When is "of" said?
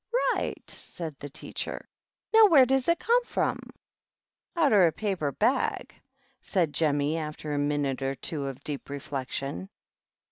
8.47-8.63